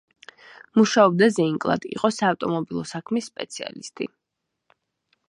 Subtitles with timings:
[0.79, 4.09] მუშაობდა ზეინკლად; იყო საავტომობილო საქმის სპეციალისტი.